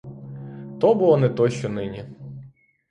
То 0.81 0.95
було 0.95 1.17
не 1.17 1.29
то, 1.29 1.49
що 1.49 1.69
нині. 1.69 2.05